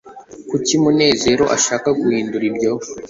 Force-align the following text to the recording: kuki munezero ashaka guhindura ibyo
kuki 0.49 0.73
munezero 0.83 1.43
ashaka 1.57 1.87
guhindura 1.99 2.43
ibyo 2.51 2.71